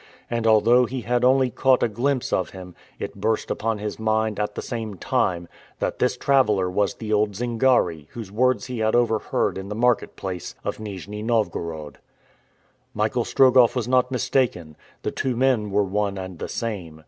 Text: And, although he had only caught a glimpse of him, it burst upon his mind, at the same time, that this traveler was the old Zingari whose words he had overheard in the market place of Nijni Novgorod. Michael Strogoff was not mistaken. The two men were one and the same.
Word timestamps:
And, 0.31 0.47
although 0.47 0.85
he 0.85 1.01
had 1.01 1.23
only 1.23 1.51
caught 1.51 1.83
a 1.83 1.87
glimpse 1.87 2.33
of 2.33 2.49
him, 2.49 2.73
it 2.97 3.21
burst 3.21 3.51
upon 3.51 3.77
his 3.77 3.99
mind, 3.99 4.39
at 4.39 4.55
the 4.55 4.61
same 4.63 4.95
time, 4.95 5.47
that 5.77 5.99
this 5.99 6.17
traveler 6.17 6.71
was 6.71 6.95
the 6.95 7.13
old 7.13 7.35
Zingari 7.35 8.07
whose 8.13 8.31
words 8.31 8.65
he 8.65 8.79
had 8.79 8.95
overheard 8.95 9.59
in 9.59 9.69
the 9.69 9.75
market 9.75 10.15
place 10.15 10.55
of 10.63 10.79
Nijni 10.79 11.21
Novgorod. 11.21 11.99
Michael 12.95 13.25
Strogoff 13.25 13.75
was 13.75 13.87
not 13.87 14.09
mistaken. 14.09 14.75
The 15.03 15.11
two 15.11 15.35
men 15.37 15.69
were 15.69 15.83
one 15.83 16.17
and 16.17 16.39
the 16.39 16.49
same. 16.49 16.99